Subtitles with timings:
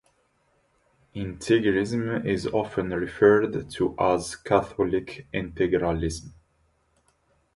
[1.15, 6.33] Integrism is often referred to as Catholic Integralism.